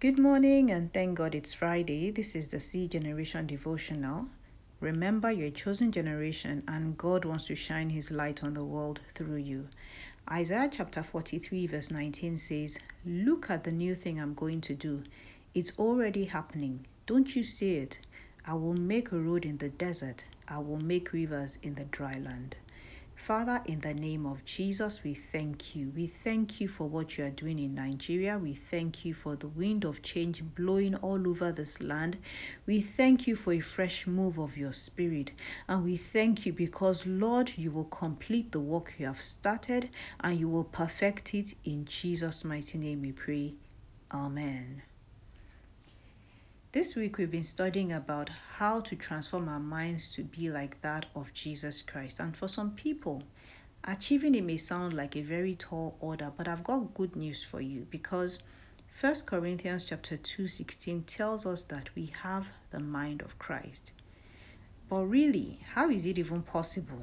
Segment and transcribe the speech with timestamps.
[0.00, 2.10] Good morning and thank God it's Friday.
[2.10, 4.28] This is the C Generation Devotional.
[4.80, 9.00] Remember, you're a chosen generation and God wants to shine His light on the world
[9.14, 9.68] through you.
[10.32, 15.02] Isaiah chapter 43, verse 19 says, Look at the new thing I'm going to do.
[15.52, 16.86] It's already happening.
[17.04, 17.98] Don't you see it?
[18.46, 22.14] I will make a road in the desert, I will make rivers in the dry
[22.18, 22.56] land.
[23.26, 25.92] Father, in the name of Jesus, we thank you.
[25.94, 28.38] We thank you for what you are doing in Nigeria.
[28.38, 32.16] We thank you for the wind of change blowing all over this land.
[32.66, 35.32] We thank you for a fresh move of your spirit.
[35.68, 39.90] And we thank you because, Lord, you will complete the work you have started
[40.20, 41.54] and you will perfect it.
[41.62, 43.52] In Jesus' mighty name we pray.
[44.10, 44.82] Amen.
[46.72, 51.06] This week we've been studying about how to transform our minds to be like that
[51.16, 52.20] of Jesus Christ.
[52.20, 53.24] And for some people,
[53.82, 57.60] achieving it may sound like a very tall order, but I've got good news for
[57.60, 58.38] you because
[59.00, 63.90] 1 Corinthians chapter 2:16 tells us that we have the mind of Christ.
[64.88, 67.02] But really, how is it even possible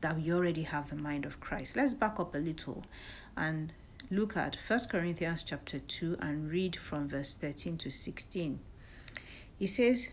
[0.00, 1.74] that we already have the mind of Christ?
[1.74, 2.84] Let's back up a little
[3.36, 3.72] and
[4.12, 8.60] look at 1 Corinthians chapter 2 and read from verse 13 to 16.
[9.58, 10.10] He says,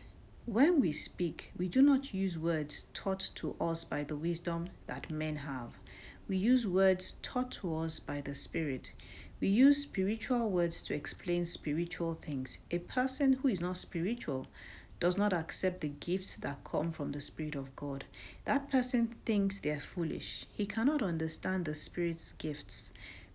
[0.47, 5.11] When we speak, we do not use words taught to us by the wisdom that
[5.11, 5.73] men have.
[6.27, 8.91] We use words taught to us by the Spirit.
[9.39, 12.57] We use spiritual words to explain spiritual things.
[12.71, 14.47] A person who is not spiritual
[14.99, 18.05] does not accept the gifts that come from the Spirit of God.
[18.45, 20.47] That person thinks they are foolish.
[20.57, 22.91] He cannot understand the Spirit's gifts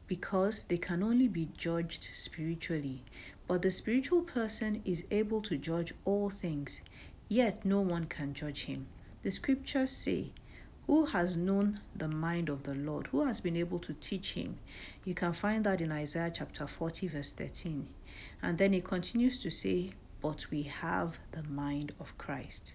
[0.09, 3.05] because they can only be judged spiritually.
[3.51, 6.81] But the spiritual person is able to judge all things,
[7.29, 8.87] yet no one can judge him.
[9.25, 10.31] The scriptures say,
[10.87, 13.09] Who has known the mind of the Lord?
[13.09, 14.61] Who has been able to teach him?
[15.05, 17.89] You can find that in Isaiah chapter 40, verse 13.
[18.41, 22.75] And then it continues to say, But we have the mind of Christ.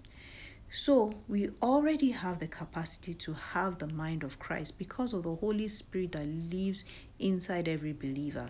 [0.74, 5.36] So, we already have the capacity to have the mind of Christ because of the
[5.36, 6.84] Holy Spirit that lives
[7.18, 8.50] inside every believer.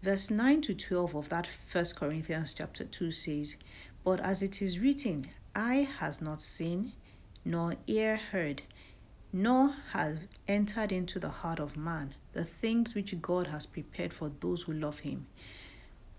[0.00, 3.56] Verse 9 to 12 of that First Corinthians chapter 2 says,
[4.04, 5.26] But as it is written,
[5.56, 6.92] eye has not seen,
[7.44, 8.62] nor ear heard,
[9.32, 14.30] nor has entered into the heart of man the things which God has prepared for
[14.40, 15.26] those who love him.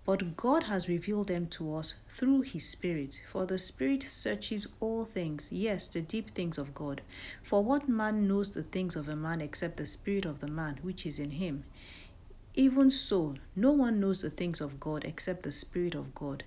[0.04, 3.22] But God has revealed them to us through his Spirit.
[3.30, 7.00] For the Spirit searches all things, yes, the deep things of God.
[7.42, 10.80] For what man knows the things of a man except the Spirit of the man
[10.82, 11.64] which is in him?
[12.54, 16.42] Even so, no one knows the things of God except the Spirit of God.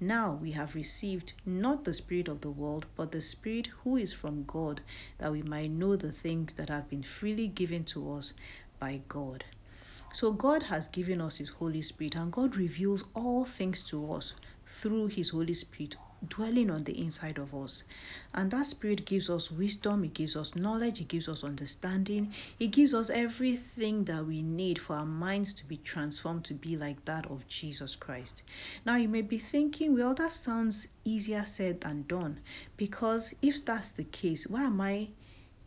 [0.00, 4.12] Now we have received not the Spirit of the world, but the Spirit who is
[4.12, 4.80] from God,
[5.18, 8.32] that we might know the things that have been freely given to us
[8.78, 9.44] by God.
[10.12, 14.34] So God has given us His Holy Spirit, and God reveals all things to us
[14.68, 15.96] through His Holy Spirit
[16.26, 17.84] dwelling on the inside of us.
[18.34, 22.68] And that spirit gives us wisdom, it gives us knowledge, it gives us understanding, it
[22.68, 27.04] gives us everything that we need for our minds to be transformed to be like
[27.04, 28.42] that of Jesus Christ.
[28.84, 32.40] Now, you may be thinking, well, that sounds easier said than done,
[32.76, 35.08] because if that's the case, why am I?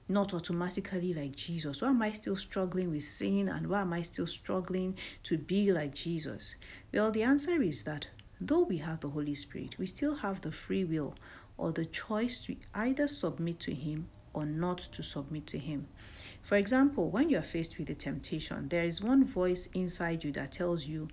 [0.09, 1.81] not automatically like Jesus?
[1.81, 5.71] Why am I still struggling with sin and why am I still struggling to be
[5.71, 6.55] like Jesus?
[6.93, 8.07] Well, the answer is that
[8.43, 11.13] Though we have the Holy Spirit, we still have the free will
[11.57, 15.87] or the choice to either submit to Him or not to submit to Him.
[16.41, 20.31] For example, when you are faced with a temptation, there is one voice inside you
[20.31, 21.09] that tells you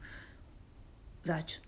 [1.25, 1.59] that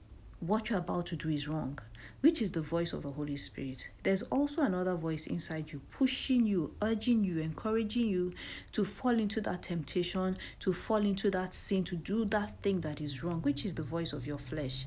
[0.40, 1.78] what you're about to do is wrong,
[2.22, 3.90] which is the voice of the Holy Spirit.
[4.02, 8.32] There's also another voice inside you, pushing you, urging you, encouraging you
[8.72, 13.02] to fall into that temptation, to fall into that sin, to do that thing that
[13.02, 14.86] is wrong, which is the voice of your flesh.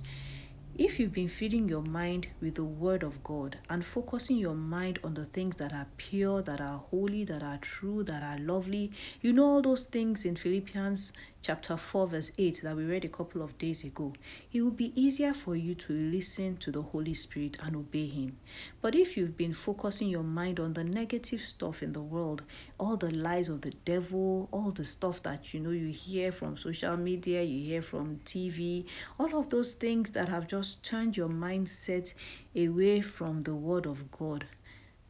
[0.75, 4.97] If you've been feeding your mind with the Word of God and focusing your mind
[5.03, 8.91] on the things that are pure, that are holy, that are true, that are lovely,
[9.21, 13.09] you know all those things in Philippians chapter 4, verse 8 that we read a
[13.09, 14.13] couple of days ago,
[14.53, 18.37] it will be easier for you to listen to the Holy Spirit and obey Him.
[18.81, 22.43] But if you've been focusing your mind on the negative stuff in the world,
[22.79, 26.55] all the lies of the devil, all the stuff that you know you hear from
[26.55, 28.85] social media, you hear from TV,
[29.19, 32.13] all of those things that have just turned your mindset
[32.55, 34.45] away from the Word of God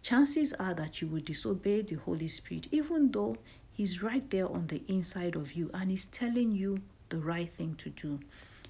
[0.02, 3.38] chances are that you will disobey the Holy Spirit, even though
[3.74, 7.74] He's right there on the inside of you and He's telling you the right thing
[7.76, 8.20] to do.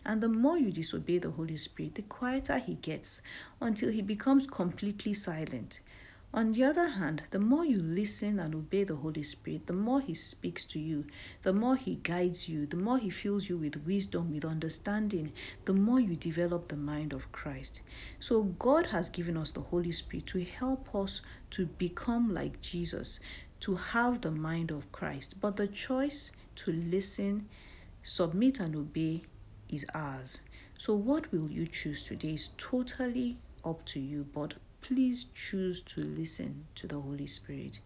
[0.05, 3.21] And the more you disobey the Holy Spirit, the quieter He gets
[3.59, 5.81] until He becomes completely silent.
[6.35, 10.01] On the other hand, the more you listen and obey the Holy Spirit, the more
[10.01, 11.05] He speaks to you,
[11.43, 15.31] the more He guides you, the more He fills you with wisdom, with understanding,
[15.65, 17.81] the more you develop the mind of Christ.
[18.19, 21.21] So, God has given us the Holy Spirit to help us
[21.51, 23.19] to become like Jesus,
[23.63, 25.35] to have the mind of Christ.
[25.39, 27.47] But the choice to listen,
[28.03, 29.23] submit, and obey
[29.69, 30.41] is ours.
[30.77, 36.01] So, what will you choose today is totally up to you, but please choose to
[36.01, 37.79] listen to the Holy Spirit.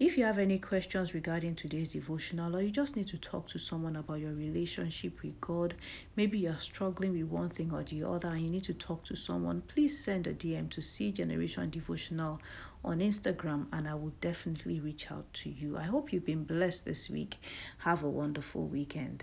[0.00, 3.60] If you have any questions regarding today's devotional, or you just need to talk to
[3.60, 5.74] someone about your relationship with God,
[6.16, 9.14] maybe you're struggling with one thing or the other and you need to talk to
[9.14, 12.40] someone, please send a DM to C Generation Devotional
[12.84, 15.78] on Instagram and I will definitely reach out to you.
[15.78, 17.38] I hope you've been blessed this week.
[17.78, 19.22] Have a wonderful weekend.